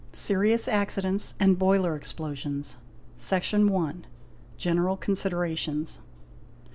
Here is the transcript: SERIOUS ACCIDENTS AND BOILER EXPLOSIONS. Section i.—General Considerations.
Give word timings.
SERIOUS 0.13 0.67
ACCIDENTS 0.67 1.35
AND 1.39 1.59
BOILER 1.59 1.95
EXPLOSIONS. 1.95 2.77
Section 3.15 3.71
i.—General 3.71 4.97
Considerations. 4.97 5.99